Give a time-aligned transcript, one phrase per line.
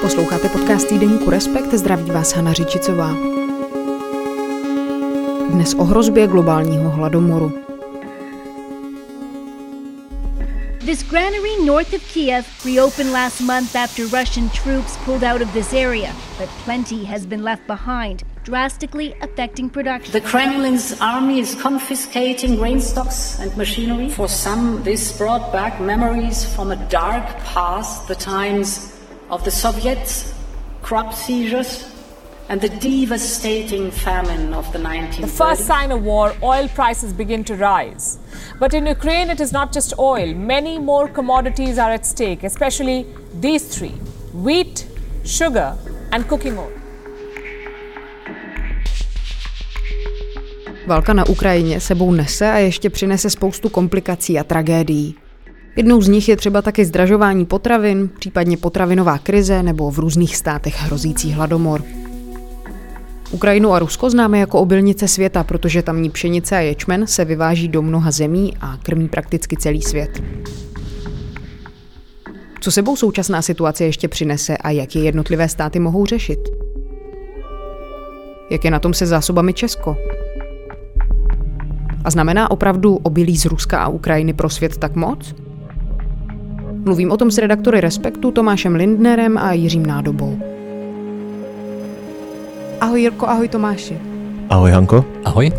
[0.00, 3.14] Posloucháte podcast týdeníku Respekt, zdraví vás Hana Řičicová.
[5.50, 7.52] Dnes o hrozbě globálního hladomoru.
[10.88, 15.72] This granary north of Kiev reopened last month after Russian troops pulled out of this
[15.72, 20.12] area, but plenty has been left behind, drastically affecting production.
[20.12, 24.08] The Kremlin's army is confiscating grain stocks and machinery.
[24.08, 28.96] For some, this brought back memories from a dark past, the times
[29.28, 30.32] of the Soviets,
[30.82, 31.92] crop seizures,
[32.48, 35.20] and the devastating famine of the 1930s.
[35.20, 38.18] The first sign of war, oil prices begin to rise.
[38.58, 40.32] But in Ukraine, it is not just oil.
[40.34, 43.96] Many more commodities are at stake, especially these three
[44.32, 44.86] wheat,
[45.24, 45.76] sugar,
[46.10, 46.72] and cooking oil.
[50.86, 55.14] Válka na Ukrajině sebou nese a ještě přinese spoustu komplikací a tragédií.
[55.76, 60.82] Jednou z nich je třeba taky zdražování potravin, případně potravinová krize nebo v různých státech
[60.82, 61.82] hrozící hladomor.
[63.30, 67.82] Ukrajinu a Rusko známe jako obilnice světa, protože tamní pšenice a ječmen se vyváží do
[67.82, 70.22] mnoha zemí a krmí prakticky celý svět.
[72.60, 76.38] Co sebou současná situace ještě přinese a jak je jednotlivé státy mohou řešit?
[78.50, 79.96] Jak je na tom se zásobami Česko?
[82.04, 85.34] A znamená opravdu obilí z Ruska a Ukrajiny pro svět tak moc?
[86.84, 90.38] Mluvím o tom s redaktory Respektu Tomášem Lindnerem a Jiřím Nádobou.
[92.80, 93.98] Ahoj Jirko, ahoj Tomáši.
[94.50, 95.04] Ahoj Hanko.
[95.24, 95.52] Ahoj.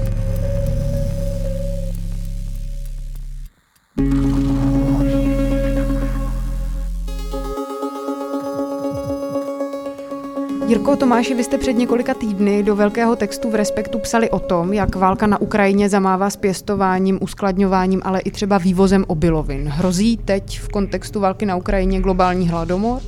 [10.69, 14.73] Jirko Tomáši, vy jste před několika týdny do velkého textu v Respektu psali o tom,
[14.73, 19.67] jak válka na Ukrajině zamává s pěstováním, uskladňováním, ale i třeba vývozem obilovin.
[19.67, 23.01] Hrozí teď v kontextu války na Ukrajině globální hladomor?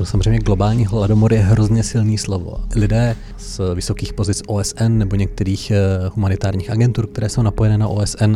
[0.00, 2.56] No samozřejmě globální hladomor je hrozně silný slovo.
[2.74, 5.76] Lidé z vysokých pozic OSN nebo některých eh,
[6.14, 8.34] humanitárních agentur, které jsou napojené na OSN,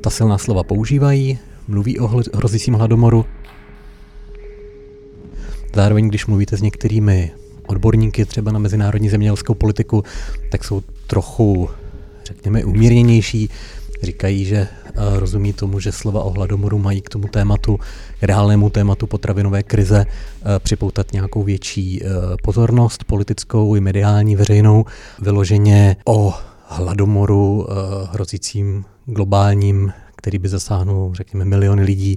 [0.00, 1.38] ta silná slova používají,
[1.68, 3.24] mluví o hrozícím hladomoru.
[5.74, 7.32] Zároveň, když mluvíte s některými
[7.74, 10.04] odborníky třeba na mezinárodní zemědělskou politiku,
[10.50, 11.70] tak jsou trochu,
[12.24, 13.50] řekněme, umírněnější.
[14.02, 14.70] Říkají, že eh,
[15.20, 17.78] rozumí tomu, že slova o hladomoru mají k tomu tématu,
[18.22, 22.06] reálnému tématu potravinové krize eh, připoutat nějakou větší eh,
[22.42, 24.84] pozornost politickou i mediální, veřejnou,
[25.18, 26.34] vyloženě o
[26.68, 27.66] hladomoru
[28.10, 32.16] hrozícím globálním, který by zasáhnul, řekněme, miliony lidí,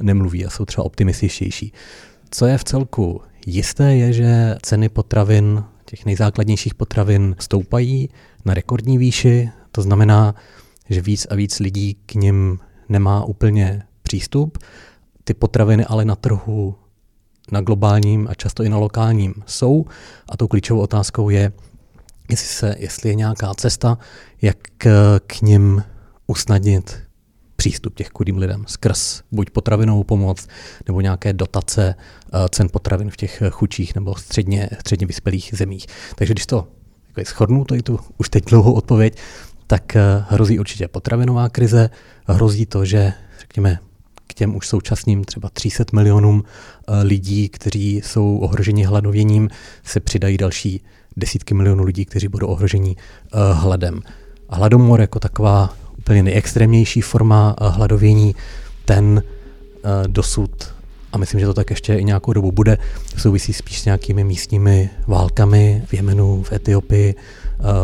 [0.00, 1.72] nemluví a jsou třeba optimističtější.
[2.30, 8.08] Co je v celku jisté, je, že ceny potravin, těch nejzákladnějších potravin, stoupají
[8.44, 9.50] na rekordní výši.
[9.72, 10.34] To znamená,
[10.90, 12.58] že víc a víc lidí k nim
[12.88, 14.58] nemá úplně přístup.
[15.24, 16.74] Ty potraviny ale na trhu,
[17.52, 19.84] na globálním a často i na lokálním jsou.
[20.28, 21.52] A tou klíčovou otázkou je,
[22.30, 23.98] jestli, se, jestli je nějaká cesta,
[24.42, 24.56] jak
[25.26, 25.82] k nim
[26.26, 27.09] usnadnit
[27.60, 30.46] přístup těch chudým lidem skrz buď potravinovou pomoc
[30.86, 35.86] nebo nějaké dotace eh, cen potravin v těch chudších nebo středně, středně vyspělých zemích.
[36.14, 36.68] Takže když to
[37.16, 39.16] jako shodnu, to je tu už teď dlouhou odpověď,
[39.66, 41.90] tak eh, hrozí určitě potravinová krize,
[42.26, 43.78] hrozí to, že řekněme
[44.26, 49.48] k těm už současným třeba 300 milionům eh, lidí, kteří jsou ohroženi hladověním,
[49.84, 50.84] se přidají další
[51.16, 52.96] desítky milionů lidí, kteří budou ohroženi
[53.52, 54.00] hladem.
[54.48, 55.76] A hladomor jako taková
[56.10, 58.34] úplně nejextrémnější forma eh, hladovění,
[58.84, 60.50] ten eh, dosud,
[61.12, 62.78] a myslím, že to tak ještě i nějakou dobu bude,
[63.16, 67.14] souvisí spíš s nějakými místními válkami v Jemenu, v Etiopii,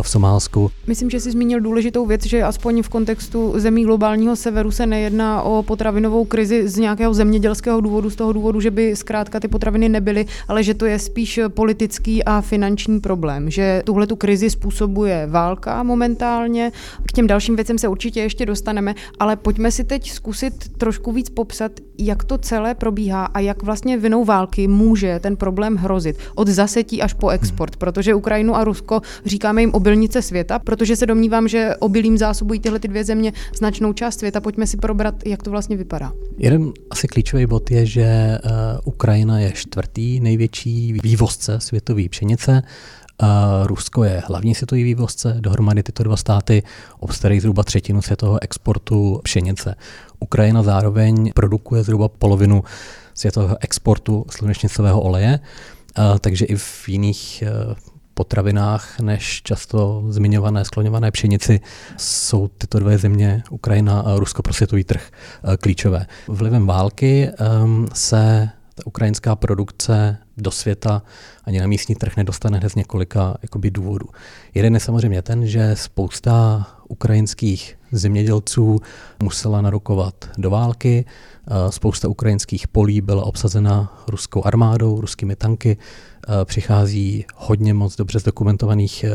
[0.02, 0.70] v Somálsku.
[0.86, 5.42] Myslím, že jsi zmínil důležitou věc, že aspoň v kontextu zemí globálního severu se nejedná
[5.42, 9.88] o potravinovou krizi z nějakého zemědělského důvodu, z toho důvodu, že by zkrátka ty potraviny
[9.88, 15.26] nebyly, ale že to je spíš politický a finanční problém, že tuhle tu krizi způsobuje
[15.30, 16.72] válka momentálně.
[17.08, 21.30] K těm dalším věcem se určitě ještě dostaneme, ale pojďme si teď zkusit trošku víc
[21.30, 26.16] popsat, jak to celé probíhá a jak vlastně vinou války může ten problém hrozit.
[26.34, 31.06] Od zasetí až po export, protože Ukrajinu a Rusko říkáme jim obilnice světa, protože se
[31.06, 34.40] domnívám, že obilím zásobují tyhle ty dvě země značnou část světa.
[34.40, 36.12] Pojďme si probrat, jak to vlastně vypadá.
[36.38, 38.50] Jeden asi klíčový bod je, že uh,
[38.84, 42.62] Ukrajina je čtvrtý největší vývozce světové pšenice.
[43.22, 46.62] Uh, Rusko je hlavní světový vývozce, dohromady tyto dva státy
[46.98, 49.74] obstarají zhruba třetinu světového exportu pšenice.
[50.20, 52.64] Ukrajina zároveň produkuje zhruba polovinu
[53.14, 55.40] světového exportu slunečnicového oleje
[56.20, 57.44] takže i v jiných
[58.16, 61.60] potravinách než často zmiňované skloňované pšenici
[61.96, 65.10] jsou tyto dvě země, Ukrajina a Rusko, pro světový trh
[65.60, 66.06] klíčové.
[66.28, 67.30] Vlivem války
[67.92, 71.02] se ta ukrajinská produkce do světa
[71.44, 74.06] ani na místní trh nedostane hned z několika jakoby, důvodů.
[74.54, 78.80] Jeden je samozřejmě ten, že spousta ukrajinských zemědělců
[79.22, 81.04] musela narukovat do války,
[81.70, 85.76] spousta ukrajinských polí byla obsazena ruskou armádou, ruskými tanky,
[86.44, 89.12] přichází hodně moc dobře zdokumentovaných e,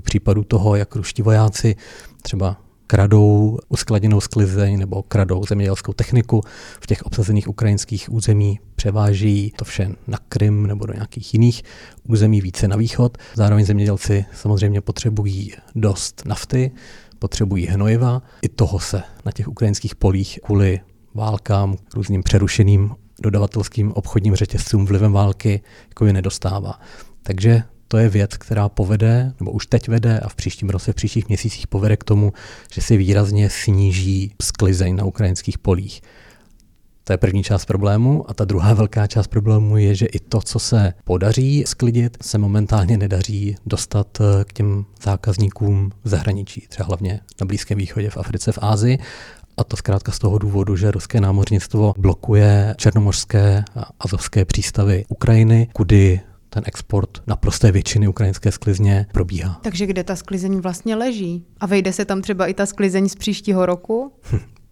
[0.00, 1.76] případů toho, jak ruští vojáci
[2.22, 6.40] třeba kradou uskladěnou sklizeň nebo kradou zemědělskou techniku
[6.80, 11.62] v těch obsazených ukrajinských území, převáží to vše na Krym nebo do nějakých jiných
[12.08, 13.18] území více na východ.
[13.34, 16.70] Zároveň zemědělci samozřejmě potřebují dost nafty,
[17.18, 18.22] potřebují hnojiva.
[18.42, 20.80] I toho se na těch ukrajinských polích kvůli
[21.14, 22.90] válkám, různým přerušeným
[23.20, 26.80] dodavatelským obchodním řetězcům vlivem války jako je nedostává.
[27.22, 27.62] Takže
[27.94, 31.28] to je věc, která povede, nebo už teď vede a v příštím roce, v příštích
[31.28, 32.32] měsících povede k tomu,
[32.72, 36.02] že si výrazně sníží sklizeň na ukrajinských polích.
[37.04, 40.40] To je první část problému a ta druhá velká část problému je, že i to,
[40.40, 46.86] co se podaří sklidit, se momentálně nedaří dostat eh, k těm zákazníkům v zahraničí, třeba
[46.86, 48.98] hlavně na Blízkém východě, v Africe, v Ázii.
[49.56, 55.68] A to zkrátka z toho důvodu, že ruské námořnictvo blokuje černomořské a azovské přístavy Ukrajiny,
[55.72, 56.20] kudy
[56.54, 59.60] ten export na prosté většiny ukrajinské sklizně probíhá.
[59.62, 61.44] Takže kde ta sklizeň vlastně leží?
[61.60, 64.12] A vejde se tam třeba i ta sklizeň z příštího roku?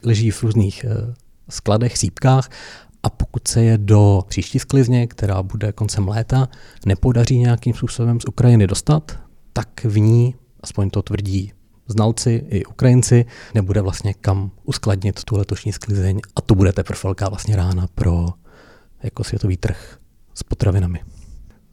[0.05, 1.15] leží v různých eh,
[1.51, 2.51] skladech, sípkách
[3.03, 6.49] a pokud se je do příští sklizně, která bude koncem léta,
[6.87, 9.19] nepodaří nějakým způsobem z Ukrajiny dostat,
[9.53, 11.53] tak v ní, aspoň to tvrdí
[11.89, 13.25] znalci i Ukrajinci,
[13.55, 18.29] nebude vlastně kam uskladnit tu letošní sklizeň a to bude teprve velká vlastně rána pro
[19.03, 19.99] jako světový trh
[20.35, 21.01] s potravinami.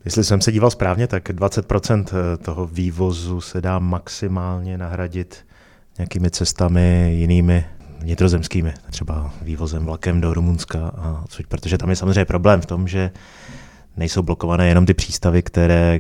[0.06, 5.46] Jestli jsem se díval správně, tak 20% eh, toho vývozu se dá maximálně nahradit
[5.98, 7.66] nějakými cestami jinými
[8.00, 12.88] vnitrozemskými, třeba vývozem vlakem do Rumunska, a což, protože tam je samozřejmě problém v tom,
[12.88, 13.12] že
[13.98, 16.00] nejsou blokované jenom ty přístavy, které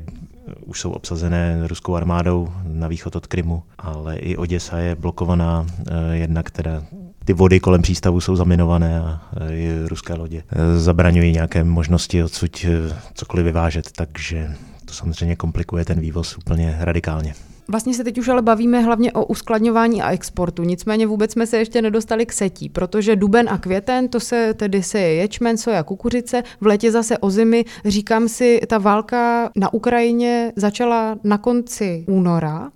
[0.65, 6.15] už jsou obsazené ruskou armádou na východ od Krymu, ale i Oděsa je blokovaná eh,
[6.15, 6.83] jedna, která
[7.25, 9.21] ty vody kolem přístavu jsou zaminované a
[9.51, 12.65] i ruské lodě eh, zabraňují nějaké možnosti odsud
[13.13, 14.55] cokoliv vyvážet, takže
[14.85, 17.33] to samozřejmě komplikuje ten vývoz úplně radikálně.
[17.71, 21.57] Vlastně se teď už ale bavíme hlavně o uskladňování a exportu, nicméně vůbec jsme se
[21.57, 25.83] ještě nedostali k setí, protože duben a květen, to se tedy se je ječmen, soja,
[25.83, 27.65] kukuřice, v létě zase o zimy.
[27.85, 32.69] Říkám si, ta válka na Ukrajině začala na konci února,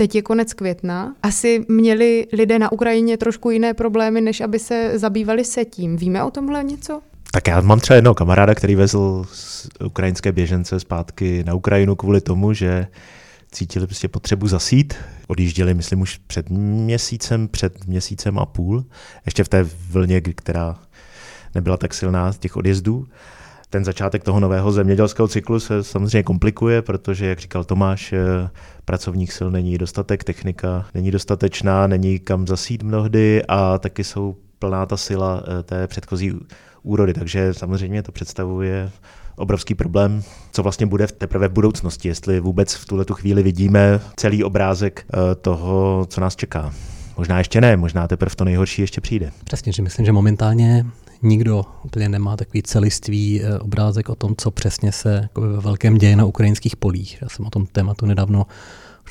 [0.00, 1.14] Teď je konec května.
[1.22, 5.96] Asi měli lidé na Ukrajině trošku jiné problémy, než aby se zabývali setím.
[5.96, 7.00] Víme o tomhle něco?
[7.32, 9.24] Tak já mám třeba jednoho kamaráda, který vezl
[9.84, 12.86] ukrajinské běžence zpátky na Ukrajinu kvůli tomu, že
[13.52, 14.94] cítili prostě potřebu zasít.
[15.26, 18.84] Odjížděli, myslím, už před měsícem, před měsícem a půl,
[19.26, 20.78] ještě v té vlně, která
[21.54, 23.06] nebyla tak silná z těch odjezdů.
[23.70, 28.50] Ten začátek toho nového zemědělského cyklu se samozřejmě komplikuje, protože, jak říkal Tomáš, eh,
[28.84, 34.86] pracovních sil není dostatek, technika není dostatečná, není kam zasít mnohdy a taky jsou plná
[34.86, 36.32] ta sila eh, té předchozí
[36.82, 38.90] úrody, takže samozřejmě to představuje
[39.36, 44.44] obrovský problém, co vlastně bude teprve v budoucnosti, jestli vůbec v tuhle chvíli vidíme celý
[44.44, 46.72] obrázek eh, toho, co nás čeká.
[47.16, 49.30] Možná ještě ne, možná teprve to nejhorší ještě přijde.
[49.44, 50.86] Přesně, že myslím, že momentálně
[51.22, 55.94] nikdo úplně nemá takový celistvý eh, obrázek o tom, co přesně se jako ve velkém
[55.94, 57.18] děje na ukrajinských polích.
[57.22, 58.46] Já jsem o tom tématu nedávno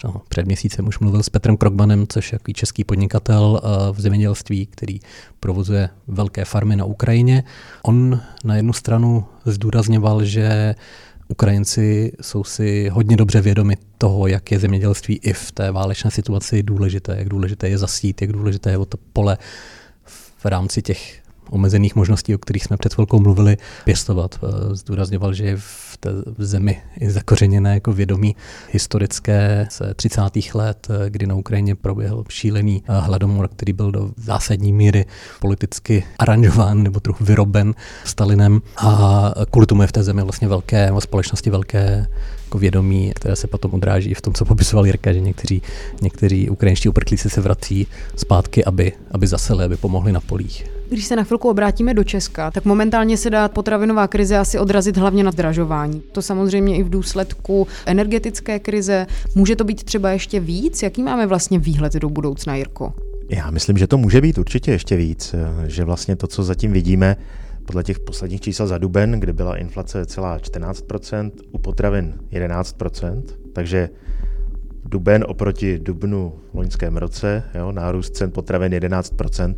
[0.03, 4.65] no, před měsícem už mluvil s Petrem Krokbanem, což je český podnikatel eh, v zemědělství,
[4.65, 4.99] který
[5.39, 7.43] provozuje velké farmy na Ukrajině.
[7.81, 10.75] On na jednu stranu zdůrazňoval, že
[11.27, 16.63] Ukrajinci jsou si hodně dobře vědomi toho, jak je zemědělství i v té válečné situaci
[16.63, 19.37] důležité, jak důležité je zasít, jak důležité je o to pole
[20.37, 21.18] v rámci těch
[21.49, 24.39] omezených možností, o kterých jsme před chvilkou mluvili, pěstovat.
[24.43, 28.35] Eh, zdůrazňoval, že je v té zemi i zakořeněné jako vědomí
[28.71, 30.53] historické z 30.
[30.53, 35.05] let, eh, kdy na Ukrajině proběhl šílený eh, hladomor, který byl do zásadní míry
[35.39, 40.91] politicky aranžován nebo trochu vyroben Stalinem a kvůli tomu je v té zemi vlastně velké,
[40.99, 42.07] společnosti velké
[42.49, 45.61] jako vědomí, které se potom odráží v tom, co popisoval Jirka, že někteří,
[46.01, 50.65] někteří ukrajinští uprchlíci se vrací zpátky, aby, aby zaseli, aby pomohli na polích.
[50.89, 54.97] Když se na chvilku obrátíme do Česka, tak momentálně se dá potravinová krize asi odrazit
[54.97, 56.01] hlavně na zdražování.
[56.11, 59.07] To samozřejmě i v důsledku energetické krize.
[59.35, 60.83] Může to být třeba ještě víc?
[60.83, 62.93] Jaký máme vlastně výhled do budoucna, Jirko?
[63.29, 65.35] Já myslím, že to může být určitě ještě víc,
[65.67, 67.15] že vlastně to, co zatím vidíme,
[67.69, 73.23] podle těch posledních čísel za duben, kde byla inflace celá 14%, u potravin 11%,
[73.53, 73.89] takže
[74.85, 79.55] duben oproti dubnu v loňském roce, jo, nárůst cen potravin 11%.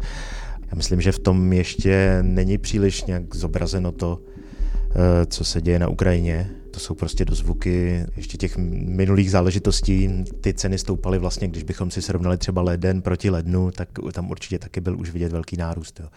[0.61, 5.79] Já myslím, že v tom ještě není příliš nějak zobrazeno to, eh, co se děje
[5.79, 6.49] na Ukrajině.
[6.71, 10.23] To jsou prostě dozvuky ještě těch minulých záležitostí.
[10.41, 14.59] Ty ceny stoupaly vlastně, když bychom si srovnali třeba leden proti lednu, tak tam určitě
[14.59, 15.99] taky byl už vidět velký nárůst.
[15.99, 16.09] Jo.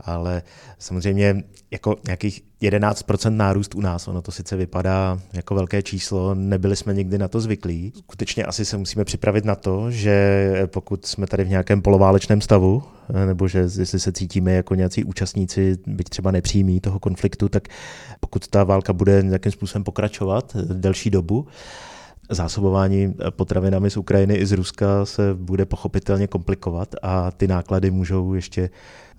[0.00, 0.42] Ale
[0.78, 6.76] samozřejmě jako nějakých 11% nárůst u nás, ono to sice vypadá jako velké číslo, nebyli
[6.76, 7.92] jsme nikdy na to zvyklí.
[7.96, 12.82] Skutečně asi se musíme připravit na to, že pokud jsme tady v nějakém poloválečném stavu,
[13.26, 17.68] nebo že jestli se cítíme jako nějací účastníci, byť třeba nepřímí toho konfliktu, tak
[18.20, 21.46] pokud ta válka bude nějakým způsobem pokračovat delší dobu,
[22.28, 28.34] zásobování potravinami z Ukrajiny i z Ruska se bude pochopitelně komplikovat a ty náklady můžou
[28.34, 28.70] ještě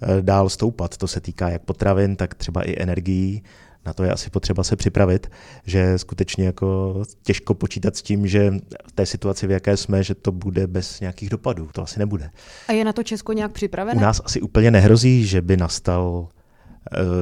[0.02, 0.98] eh, dál stoupat.
[0.98, 3.44] To se týká jak potravin, tak třeba i energií.
[3.86, 5.32] Na to je asi potřeba se připravit,
[5.66, 8.52] že skutečně jako těžko počítat s tím, že
[8.88, 11.70] v té situaci, v jaké jsme, že to bude bez nějakých dopadů.
[11.74, 12.30] To asi nebude.
[12.68, 13.98] A je na to Česko nějak připravené?
[13.98, 16.39] U nás asi úplně nehrozí, že by nastal Eh,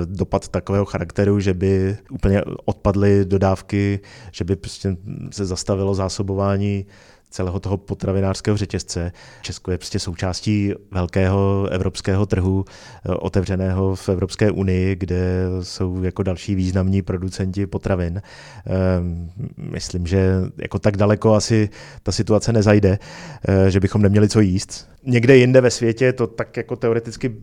[0.06, 4.00] dopad takového charakteru, že by úplně odpadly dodávky,
[4.32, 4.98] že by prostě
[5.32, 6.86] se zastavilo zásobování
[7.30, 9.12] celého toho potravinářského řetězce.
[9.42, 16.24] Česko je prostě součástí velkého evropského trhu, eh, otevřeného v Evropské unii, kde jsou jako
[16.24, 18.22] další významní producenti potravin.
[18.66, 21.70] Ehm, myslím, že jako tak daleko asi
[22.04, 23.00] ta situace nezajde,
[23.48, 24.90] eh, že bychom neměli co jíst.
[25.06, 27.36] Někde jinde ve světě to tak jako teoreticky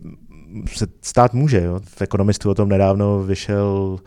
[0.67, 1.61] se stát může.
[1.61, 1.79] Jo.
[1.83, 3.99] V ekonomistu o tom nedávno vyšel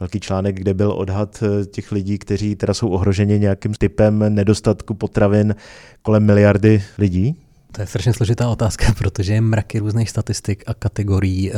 [0.00, 4.94] velký článek, kde byl odhad eh, těch lidí, kteří teda jsou ohroženi nějakým typem nedostatku
[4.94, 5.54] potravin
[6.02, 7.36] kolem miliardy lidí.
[7.72, 11.52] To je strašně složitá otázka, protože je mraky různých statistik a kategorií.
[11.52, 11.54] Eh,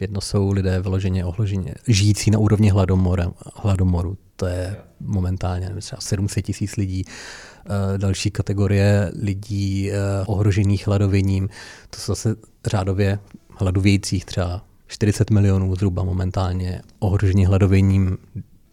[0.00, 3.34] jedno jsou lidé vyloženě ohroženě, žijící na úrovni hladomoru.
[3.54, 4.16] hladomoru.
[4.36, 7.04] To je momentálně nevím, třeba 700 tisíc lidí.
[7.04, 9.90] Eh, další kategorie lidí
[10.26, 11.48] ohrožených hladověním.
[11.90, 12.36] To jsou zase
[12.66, 13.18] řádově
[13.56, 18.18] hladovějících třeba 40 milionů zhruba momentálně, ohrožení hladověním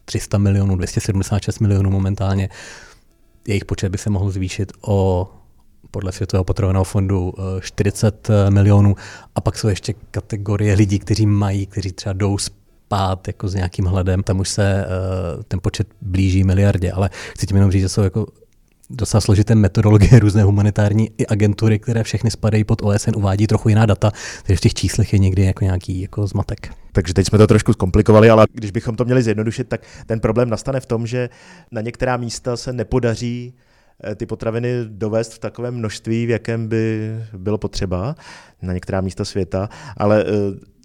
[0.06, 2.50] 300 milionů, 276 milionů momentálně.
[3.48, 5.30] Jejich počet by se mohl zvýšit o
[5.92, 8.96] podle Světového potravinového fondu 40 eh, milionů.
[9.36, 13.86] A pak jsou ještě kategorie lidí, kteří mají, kteří třeba jdou spát jako s nějakým
[13.86, 14.24] hladem.
[14.24, 18.02] Tam už se uh, ten počet blíží miliardě, ale chci tím jenom říct, že jsou
[18.02, 18.28] jako
[18.90, 23.86] docela složité metodologie různé humanitární i agentury, které všechny spadají pod OSN, uvádí trochu jiná
[23.86, 24.12] data,
[24.44, 26.74] takže v těch číslech je někdy jako nějaký jako zmatek.
[26.92, 30.50] Takže teď jsme to trošku zkomplikovali, ale když bychom to měli zjednodušit, tak ten problém
[30.50, 31.30] nastane v tom, že
[31.72, 33.54] na některá místa se nepodaří
[34.04, 38.16] Eh, ty potraviny dovést v takovém množství, v jakém by bylo potřeba
[38.62, 40.30] na některá místa světa, ale eh,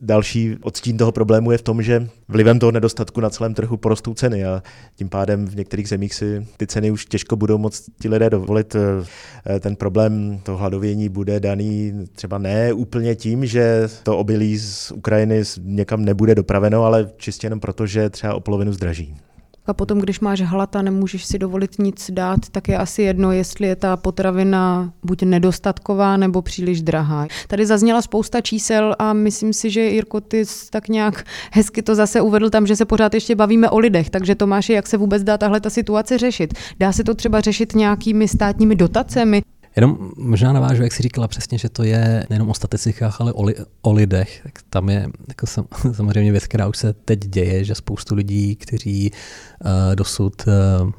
[0.04, 4.14] další odstín toho problému je v tom, že vlivem toho nedostatku na celém trhu porostou
[4.14, 4.62] ceny a
[4.96, 8.76] tím pádem v některých zemích si ty ceny už těžko budou moct ti lidé dovolit.
[8.76, 14.90] Eh, ten problém toho hladovění bude daný třeba ne úplně tím, že to obilí z
[14.90, 19.16] Ukrajiny někam nebude dopraveno, ale čistě jenom proto, že třeba o polovinu zdraží.
[19.66, 23.32] A potom, když máš hlad a nemůžeš si dovolit nic dát, tak je asi jedno,
[23.32, 27.26] jestli je ta potravina buď nedostatková nebo příliš drahá.
[27.48, 32.20] Tady zazněla spousta čísel a myslím si, že Jirko, ty tak nějak hezky to zase
[32.20, 34.10] uvedl tam, že se pořád ještě bavíme o lidech.
[34.10, 36.54] Takže Tomáši, jak se vůbec dá tahle ta situace řešit?
[36.80, 39.42] Dá se to třeba řešit nějakými státními dotacemi?
[39.76, 43.42] Jenom možná navážu, jak jsi říkala přesně, že to je nejenom o statistikách, ale o,
[43.42, 44.40] li, o lidech.
[44.42, 48.56] Tak tam je jako sam, samozřejmě věc, která už se teď děje, že spoustu lidí,
[48.56, 50.90] kteří uh, dosud uh,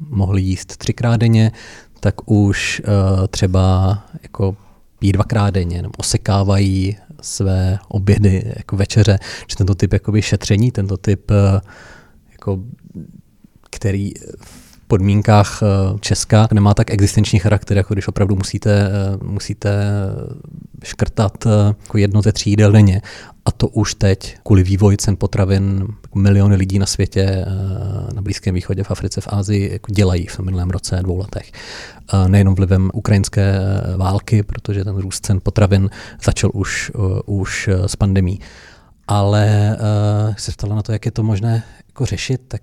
[0.00, 1.52] mohli jíst třikrát denně,
[2.00, 4.56] tak už uh, třeba jako
[4.98, 9.18] pí dvakrát denně, nebo osekávají své obědy jako večeře,
[9.48, 11.60] že tento typ jakoby šetření, tento typ uh,
[12.32, 12.58] jako
[13.70, 14.12] který
[14.86, 19.70] podmínkách eh, Česka nemá tak existenční charakter, jako když opravdu musíte, eh, musíte
[20.84, 23.02] škrtat eh, jako jedno ze tří jídel denně.
[23.44, 27.44] A to už teď kvůli vývoji cen potravin miliony lidí na světě,
[28.14, 31.52] na Blízkém východě, v Africe, v Ázii jako dělají v minulém roce, dvou letech.
[32.26, 33.60] Nejenom vlivem ukrajinské
[33.96, 35.90] války, protože ten růst cen potravin
[36.24, 36.92] začal už,
[37.26, 38.40] už s pandemí.
[39.08, 39.76] Ale
[40.36, 42.62] se ptala na to, jak je to možné jako řešit, tak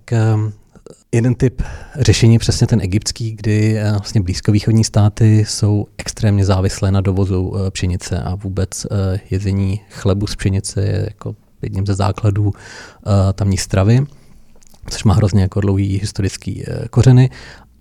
[1.12, 1.62] Jeden typ
[1.98, 7.70] řešení přesně ten egyptský, kdy eh, vlastně blízkovýchodní státy jsou extrémně závislé na dovozu eh,
[7.70, 12.52] pšenice a vůbec eh, jezení chlebu z pšenice je jako jedním ze základů
[13.34, 14.06] tamní stravy,
[14.90, 17.30] což má hrozně jako dlouhý historický kořeny.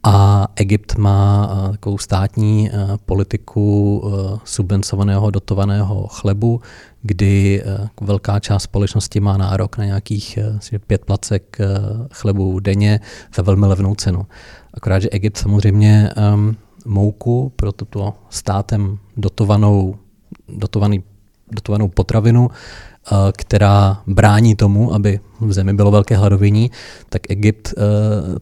[0.06, 2.72] A Egypt má takovou státní
[3.06, 4.04] politiku
[4.44, 6.62] subvencovaného dotovaného chlebu,
[7.02, 7.64] kdy
[8.02, 10.40] velká část společnosti má nárok na nějakých
[10.88, 11.58] pět placek
[12.12, 13.00] chlebu denně
[13.36, 14.26] za velmi levnou cenu.
[14.74, 16.56] Akorát, že Egypt samozřejmě um,
[16.86, 19.96] mouku pro tuto státem dotovanou,
[20.58, 21.04] dotovaný,
[21.52, 22.50] dotovanou potravinu,
[23.38, 26.72] která brání tomu, aby v zemi bylo velké hladovění,
[27.10, 27.84] tak Egypt uh,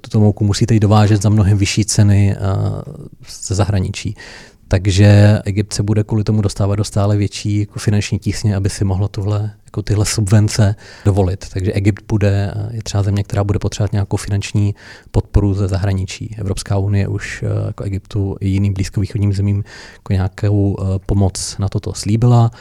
[0.01, 2.95] tuto mouku musí teď dovážet za mnohem vyšší ceny uh,
[3.43, 4.15] ze zahraničí.
[4.67, 8.85] Takže Egypt se bude kvůli tomu dostávat do stále větší jako finanční tísně, aby si
[8.85, 10.75] mohlo tuhle, jako tyhle subvence
[11.05, 11.45] dovolit.
[11.53, 14.75] Takže Egypt bude, je třeba země, která bude potřebovat nějakou finanční
[15.11, 16.35] podporu ze zahraničí.
[16.39, 19.63] Evropská unie už jako Egyptu i jiným blízkovýchodním zemím
[19.93, 22.51] jako nějakou pomoc na toto slíbila.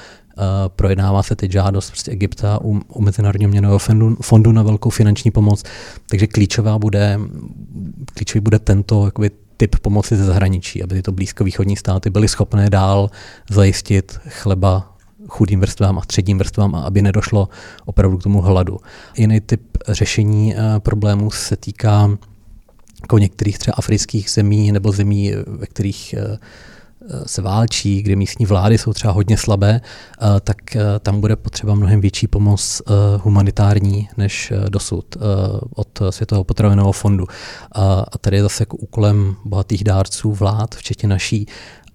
[0.41, 4.91] Uh, projednává se teď žádost prostě Egypta u, u Mezinárodního měnového fondu, fondu na velkou
[4.91, 5.63] finanční pomoc,
[6.11, 7.19] takže klíčová bude,
[8.15, 13.11] klíčový bude tento jakoby, typ pomoci ze zahraničí, aby tyto blízkovýchodní státy byly schopné dál
[13.51, 14.97] zajistit chleba
[15.29, 17.49] chudým vrstvám a středním vrstvám a aby nedošlo
[17.85, 18.79] opravdu k tomu hladu.
[19.17, 22.11] Jiný typ řešení eh, problémů se týká
[23.03, 26.39] jako některých třeba afrických zemí nebo zemí, ve kterých eh,
[27.27, 31.75] se válčí, kde místní vlády jsou třeba hodně slabé, eh, tak eh, tam bude potřeba
[31.75, 32.93] mnohem větší pomoc eh,
[33.23, 35.17] humanitární než dosud
[35.75, 37.27] od Světového potravinového fondu.
[37.75, 41.47] A tady je zase jako úkolem bohatých dárců vlád, včetně naší,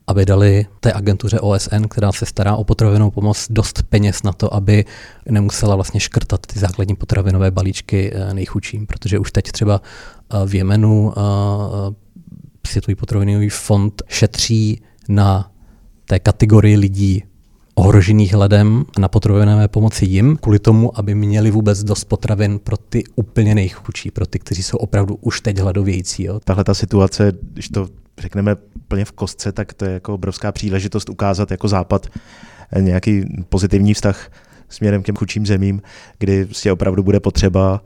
[0.07, 4.53] aby dali té agentuře OSN, která se stará o potravinovou pomoc, dost peněz na to,
[4.53, 4.85] aby
[5.29, 9.81] nemusela vlastně škrtat ty základní potravinové balíčky nejchudším, protože už teď třeba
[10.45, 11.13] v Jemenu
[12.67, 15.51] Světový potravinový fond šetří na
[16.05, 17.23] té kategorii lidí
[17.75, 22.77] ohrožených hledem a na potravinové pomoci jim, kvůli tomu, aby měli vůbec dost potravin pro
[22.77, 26.23] ty úplně nejchudší, pro ty, kteří jsou opravdu už teď hladovějící.
[26.23, 26.39] Jo.
[26.43, 28.55] Tahle ta situace, když to řekneme
[28.87, 32.07] plně v kostce, tak to je jako obrovská příležitost ukázat jako Západ
[32.79, 34.31] nějaký pozitivní vztah
[34.69, 35.81] směrem k těm chudším zemím,
[36.19, 37.83] kdy si opravdu bude potřeba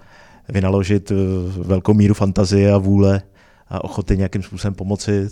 [0.49, 1.15] vynaložit eh,
[1.63, 3.21] velkou míru fantazie a vůle
[3.81, 5.29] ochoty nějakým způsobem pomoci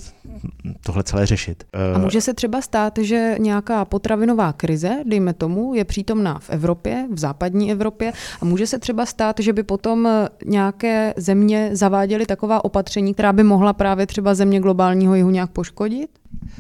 [0.84, 1.64] tohle celé řešit.
[1.96, 7.08] A může se třeba stát, že nějaká potravinová krize, dejme tomu, je přítomná v Evropě,
[7.12, 10.10] v západní Evropě a může se třeba stát, že by potom
[10.46, 16.10] nějaké země zaváděly taková opatření, která by mohla právě třeba země globálního jihu nějak poškodit?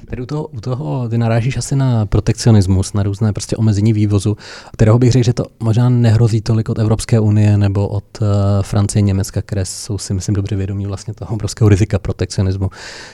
[0.10, 4.38] Tady u toho, u toho ty narážíš asi na protekcionismus, na různé prostě omezení vývozu,
[4.74, 8.28] kterého bych řekl, že to možná nehrozí tolik od Evropské unie nebo od uh,
[8.62, 12.70] Francie, Německa, které jsou si myslím dobře vědomí vlastně toho obrovského rizika protekcionismu.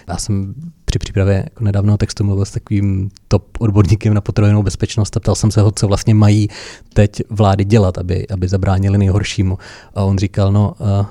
[0.08, 0.54] Já jsem
[0.86, 5.36] při přípravě jako nedávného textu mluvil s takovým top odborníkem na potravinovou bezpečnost a ptal
[5.36, 6.48] jsem se ho, co vlastně mají
[6.94, 9.58] teď vlády dělat, aby, aby zabránili nejhoršímu.
[9.96, 11.06] A on říkal, no uh,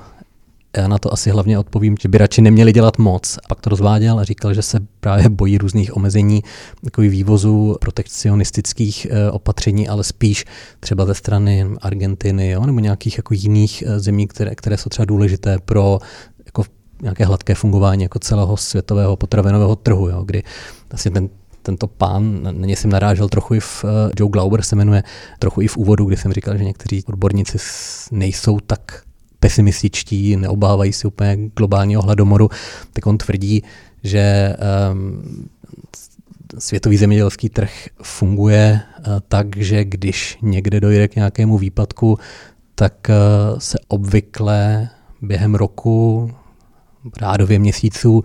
[0.77, 3.37] já na to asi hlavně odpovím, že by radši neměli dělat moc.
[3.49, 6.43] Pak to rozváděl a říkal, že se právě bojí různých omezení
[6.83, 10.45] takových vývozů protekcionistických e, opatření, ale spíš
[10.79, 15.05] třeba ze strany Argentiny jo, nebo nějakých jako jiných e, zemí, které, které jsou třeba
[15.05, 15.99] důležité pro
[16.45, 16.63] jako
[17.01, 20.43] nějaké hladké fungování jako celého světového potravinového trhu, jo, kdy
[20.91, 21.29] vlastně ten
[21.65, 25.03] tento pán, na něj jsem narážel trochu i v, uh, Joe Glauber se jmenuje,
[25.39, 27.57] trochu i v úvodu, kdy jsem říkal, že někteří odborníci
[28.11, 29.03] nejsou tak
[29.43, 32.49] pesimističtí, neobávají si úplně globálního hladomoru,
[32.93, 33.63] tak on tvrdí,
[34.03, 34.55] že
[34.91, 35.49] um,
[36.59, 42.19] světový zemědělský trh funguje uh, tak, že když někde dojde k nějakému výpadku,
[42.75, 44.89] tak uh, se obvykle
[45.21, 46.31] během roku,
[47.21, 48.23] rádově měsíců,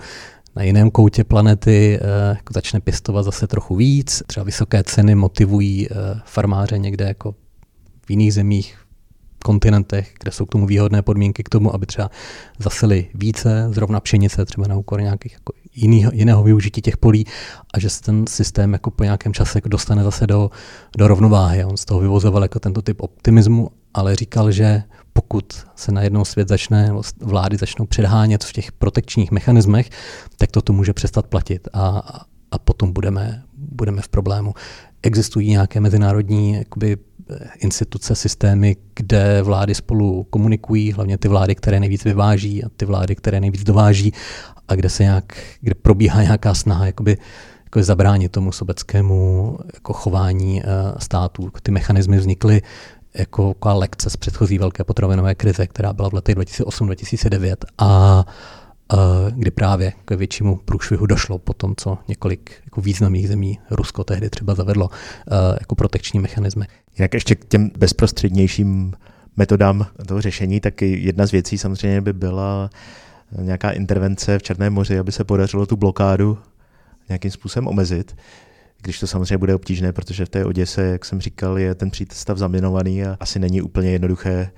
[0.56, 4.22] na jiném koutě planety uh, jako začne pěstovat zase trochu víc.
[4.26, 5.88] Třeba vysoké ceny motivují
[6.24, 7.34] farmáře někde jako
[8.06, 8.78] v jiných zemích,
[9.44, 12.10] kontinentech, kde jsou k tomu výhodné podmínky k tomu, aby třeba
[12.58, 17.26] zasili více, zrovna pšenice, třeba na úkor nějakých jako jiného, jiného využití těch polí
[17.74, 20.50] a že se ten systém jako po nějakém čase jako dostane zase do,
[20.96, 21.64] do rovnováhy.
[21.64, 25.44] On z toho vyvozoval jako tento typ optimismu, ale říkal, že pokud
[25.76, 29.90] se najednou svět začne, vlády začnou předhánět v těch protekčních mechanismech,
[30.36, 32.02] tak to může přestat platit a,
[32.50, 34.54] a potom budeme, budeme v problému.
[35.02, 36.96] Existují nějaké mezinárodní jakoby,
[37.58, 43.16] instituce, systémy, kde vlády spolu komunikují, hlavně ty vlády, které nejvíc vyváží a ty vlády,
[43.16, 44.12] které nejvíc dováží
[44.68, 47.18] a kde se nějak, kde probíhá nějaká snaha jakoby,
[47.64, 51.50] jako zabránit tomu sobeckému jako chování uh, států.
[51.62, 52.62] Ty mechanismy vznikly
[53.14, 58.24] jako lekce z předchozí velké potravinové krize, která byla v letech 2008-2009 a
[59.30, 64.30] kdy právě k většímu průšvihu došlo po tom, co několik jako významných zemí, Rusko tehdy
[64.30, 64.90] třeba zavedlo
[65.60, 66.66] jako protekční mechanismy.
[66.98, 68.92] Jak ještě k těm bezprostřednějším
[69.36, 72.70] metodám toho řešení, tak jedna z věcí samozřejmě by byla
[73.40, 76.38] nějaká intervence v Černém moři, aby se podařilo tu blokádu
[77.08, 78.16] nějakým způsobem omezit.
[78.82, 82.38] Když to samozřejmě bude obtížné, protože v té Oděse, jak jsem říkal, je ten přístav
[82.38, 84.50] zaminovaný a asi není úplně jednoduché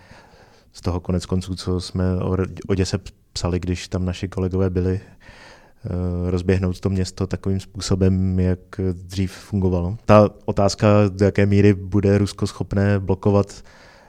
[0.72, 2.36] z toho konec konců, co jsme o
[2.68, 2.98] Oděse
[3.32, 8.58] psali, když tam naši kolegové byli, eh, rozběhnout to město takovým způsobem, jak
[8.92, 9.96] dřív fungovalo.
[10.04, 13.62] Ta otázka, do jaké míry bude Rusko schopné blokovat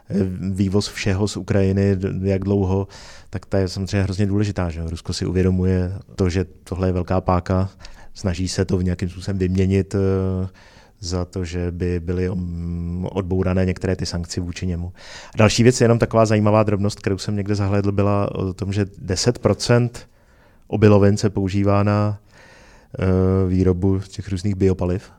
[0.09, 0.15] eh,
[0.51, 2.87] vývoz všeho z Ukrajiny, jak dlouho,
[3.29, 4.69] tak ta je samozřejmě hrozně důležitá.
[4.69, 4.81] Že?
[4.85, 7.69] Rusko si uvědomuje to, že tohle je velká páka,
[8.13, 10.47] snaží se to v nějakým způsobem vyměnit eh,
[11.01, 14.93] za to, že by byly mm, odbourané některé ty sankce vůči němu.
[15.33, 18.73] A další věc je jenom taková zajímavá drobnost, kterou jsem někde zahledl, byla o tom,
[18.73, 19.89] že 10%
[20.67, 22.19] obilovin se používá na
[22.99, 23.05] eh,
[23.47, 25.11] výrobu těch různých biopaliv.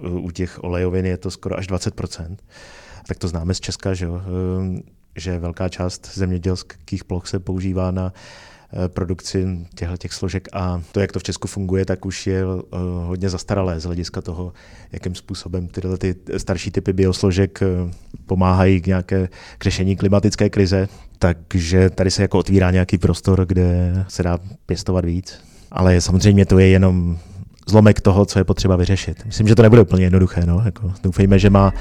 [0.00, 2.36] U těch olejovin je to skoro až 20%.
[3.06, 4.20] Tak to známe z Česka, že, jo?
[4.20, 4.80] Eh,
[5.16, 8.12] že velká část zemědělských ploch se používá na
[8.88, 12.76] produkci těchto těch složek a to, jak to v Česku funguje, tak už je eh,
[13.06, 14.52] hodně zastaralé z hlediska toho,
[14.92, 17.66] jakým způsobem tyhle ty starší typy biosložek eh,
[18.26, 19.28] pomáhají k nějaké
[19.58, 20.88] k řešení klimatické krize.
[21.18, 25.40] Takže tady se jako otvírá nějaký prostor, kde se dá pěstovat víc.
[25.70, 27.18] Ale samozřejmě to je jenom
[27.68, 29.24] zlomek toho, co je potřeba vyřešit.
[29.26, 30.46] Myslím, že to nebude úplně jednoduché.
[30.46, 30.62] No?
[30.64, 31.72] Jako, doufejme, že má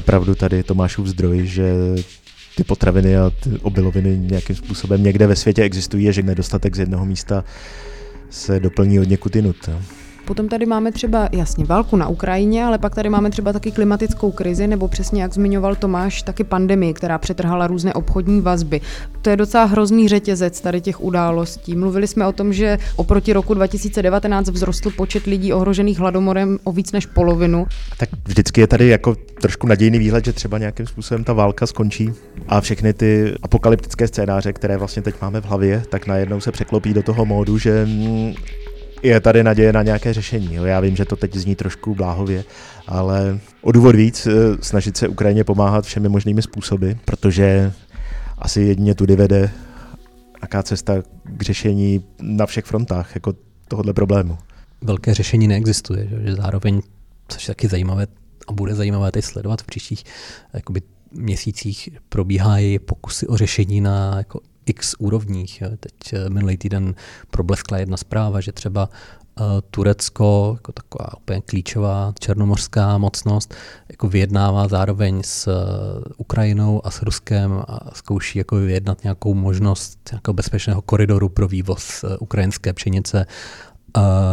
[0.00, 1.72] pravdu tady Tomášův zdroj, že
[2.54, 6.78] ty potraviny a ty obiloviny nějakým způsobem někde ve světě existují a že nedostatek z
[6.78, 7.44] jednoho místa
[8.30, 9.68] se doplní od někud jinut.
[10.24, 14.30] Potom tady máme třeba jasně válku na Ukrajině, ale pak tady máme třeba taky klimatickou
[14.30, 18.80] krizi, nebo přesně jak zmiňoval Tomáš, taky pandemii, která přetrhala různé obchodní vazby.
[19.22, 21.76] To je docela hrozný řetězec tady těch událostí.
[21.76, 26.92] Mluvili jsme o tom, že oproti roku 2019 vzrostl počet lidí ohrožených hladomorem o víc
[26.92, 27.66] než polovinu.
[27.98, 32.12] Tak vždycky je tady jako trošku nadějný výhled, že třeba nějakým způsobem ta válka skončí
[32.48, 36.94] a všechny ty apokalyptické scénáře, které vlastně teď máme v hlavě, tak najednou se překlopí
[36.94, 38.34] do toho módu, že mm,
[39.04, 40.54] je tady naděje na nějaké řešení.
[40.54, 40.64] Jo.
[40.64, 42.44] Já vím, že to teď zní trošku bláhově,
[42.86, 47.72] ale o důvod víc eh, snažit se Ukrajině pomáhat všemi možnými způsoby, protože
[48.38, 49.50] asi jedině tudy vede
[50.42, 53.34] jaká cesta k řešení na všech frontách jako
[53.68, 54.38] tohohle problému.
[54.82, 56.80] Velké řešení neexistuje, že zároveň,
[57.28, 58.06] což je taky zajímavé
[58.48, 60.04] a bude zajímavé teď sledovat v příštích
[60.52, 65.62] jakoby, měsících, probíhají pokusy o řešení na jako x úrovních.
[65.80, 66.94] Teď eh, minulý týden
[67.30, 73.54] probleskla jedna zpráva, že třeba eh, Turecko, jako taková úplně klíčová černomořská mocnost,
[73.88, 79.98] jako vyjednává zároveň s eh, Ukrajinou a s Ruskem a zkouší jako vyjednat nějakou možnost
[80.12, 83.26] nějakého bezpečného koridoru pro vývoz ukrajinské pšenice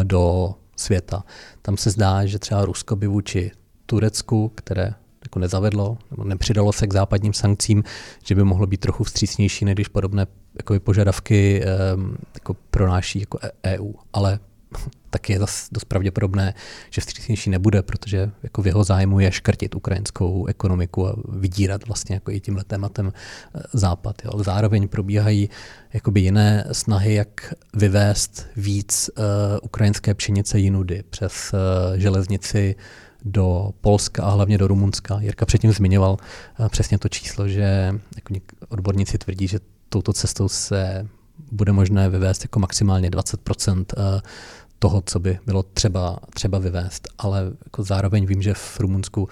[0.03, 1.23] do světa.
[1.61, 3.51] Tam se zdá, že třeba Rusko by vůči
[3.85, 4.93] Turecku, které
[5.31, 7.83] jako nezavedlo nebo nepřidalo se k západním sankcím,
[8.23, 11.63] že by mohlo být trochu vstřícnější, než když podobné jako požadavky
[11.95, 13.93] um, jako pronáší jako EU.
[14.13, 14.39] Ale
[15.09, 16.53] tak je zase dost pravděpodobné,
[16.89, 22.15] že vstřícnější nebude, protože jako v jeho zájmu je škrtit ukrajinskou ekonomiku a vydírat vlastně
[22.15, 24.15] jako i tímhle tématem e, západ.
[24.25, 24.31] Jo.
[24.33, 25.49] Ale zároveň probíhají
[25.93, 29.23] jakoby jiné snahy, jak vyvést víc uh,
[29.63, 32.75] ukrajinské pšenice jinudy přes uh, železnici
[33.25, 35.19] do Polska a hlavně do Rumunska.
[35.21, 36.17] Jirka předtím zmiňoval
[36.59, 38.33] eh, přesně to číslo, že jako
[38.69, 41.07] odborníci tvrdí, že touto cestou se
[41.51, 43.39] bude možné vyvést jako maximálně 20
[44.81, 47.07] toho, co by bylo třeba, třeba vyvést.
[47.17, 49.29] Ale jako zároveň vím, že v Rumunsku uh,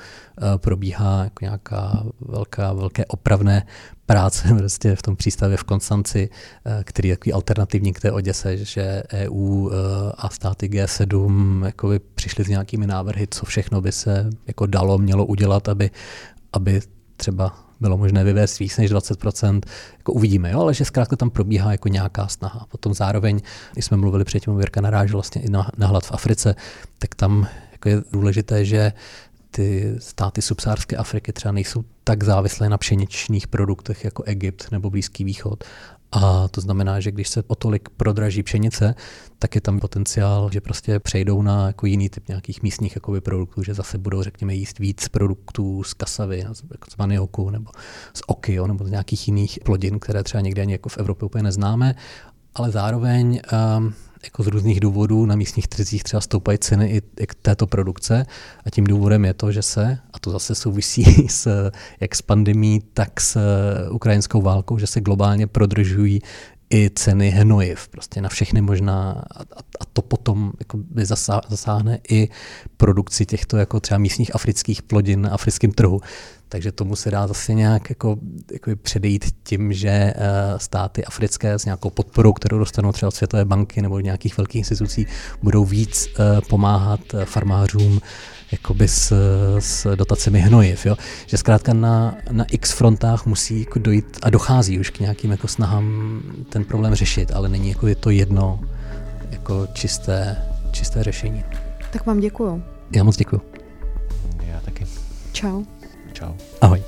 [0.57, 3.65] probíhá jako nějaká velká, velké opravné
[4.05, 8.57] práce prostě v tom přístavě v Konstanci, uh, který je takový alternativní k té Oděse,
[8.57, 9.73] že EU eh,
[10.17, 15.25] a státy G7 jako přišli s nějakými návrhy, co všechno by se jako dalo, mělo
[15.25, 15.91] udělat, aby,
[16.53, 16.81] aby
[17.17, 19.61] třeba bylo možné vyvést víc než 20%,
[19.97, 22.65] jako uvidíme, jo, ale že zkrátka tam probíhá jako nějaká snaha.
[22.69, 23.39] Potom zároveň,
[23.73, 26.55] když jsme mluvili předtím, Jirka narážel vlastně i na, na hlad v Africe,
[26.99, 28.93] tak tam jako je důležité, že
[29.59, 35.23] ty státy subsárské Afriky třeba nejsou tak závislé na pšeničných produktech jako Egypt nebo Blízký
[35.23, 35.63] východ
[36.11, 38.95] a to znamená, že když se o tolik prodraží pšenice,
[39.39, 43.63] tak je tam potenciál, že prostě přejdou na jako jiný typ nějakých místních jakoby, produktů,
[43.63, 46.39] že zase budou, řekněme, jíst víc produktů z kasavy,
[46.71, 47.71] jako z manioku nebo
[48.13, 51.43] z oky, nebo z nějakých jiných plodin, které třeba někde ani jako v Evropě úplně
[51.43, 51.95] neznáme.
[52.55, 53.41] Ale zároveň
[53.77, 57.01] um, jako z různých důvodů na místních trzích třeba stoupají ceny i,
[57.41, 58.25] této produkce
[58.65, 62.81] a tím důvodem je to, že se, a to zase souvisí s, jak s pandemí,
[62.93, 66.21] tak s uh, ukrajinskou válkou, že se globálně prodržují
[66.73, 69.41] i ceny hnojiv, prostě na všechny možná a,
[69.79, 71.05] a to potom jako by
[71.49, 72.29] zasáhne i
[72.77, 76.01] produkci těchto jako třeba místních afrických plodin na africkém trhu.
[76.49, 78.17] Takže tomu se dá zase nějak jako,
[78.53, 80.13] jako předejít tím, že
[80.57, 85.07] státy africké s nějakou podporou, kterou dostanou třeba od Světové banky nebo nějakých velkých institucí,
[85.43, 86.07] budou víc
[86.49, 88.01] pomáhat farmářům
[88.51, 89.13] jakoby s,
[89.59, 90.85] s dotacemi hnojiv.
[90.85, 90.95] Jo?
[91.27, 95.47] Že zkrátka na, na x frontách musí jako dojít a dochází už k nějakým jako
[95.47, 98.59] snahám ten problém řešit, ale není jako je to jedno
[99.29, 100.37] jako čisté,
[100.71, 101.43] čisté řešení.
[101.91, 102.63] Tak vám děkuju.
[102.95, 103.41] Já moc děkuju.
[104.47, 104.85] Já taky.
[105.31, 105.63] Čau.
[106.19, 106.33] Čau.
[106.61, 106.83] Ahoj.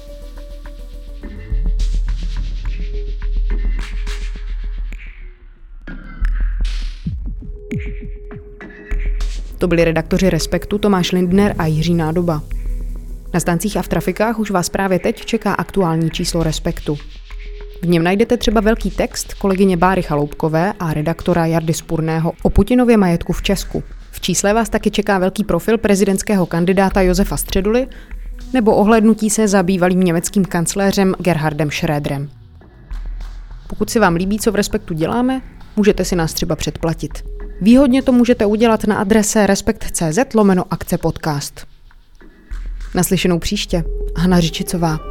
[9.58, 12.42] To byli redaktoři Respektu Tomáš Lindner a Jiří Nádoba.
[13.34, 16.98] Na stancích a v trafikách už vás právě teď čeká aktuální číslo Respektu.
[17.82, 22.98] V něm najdete třeba velký text kolegyně Báry Chaloupkové a redaktora Jardy Spurného o Putinově
[22.98, 23.84] majetku v Česku.
[24.12, 27.88] V čísle vás taky čeká velký profil prezidentského kandidáta Josefa Středuly
[28.54, 32.30] nebo ohlednutí se za bývalým německým kancléřem Gerhardem Schröderem.
[33.68, 35.42] Pokud se vám líbí, co v Respektu děláme,
[35.76, 37.24] můžete si nás třeba předplatit.
[37.62, 41.66] Výhodně to můžete udělat na adrese respekt.cz lomeno akce podcast.
[42.96, 43.84] Naslyšenou příště.
[44.18, 45.11] Hana Řičicová.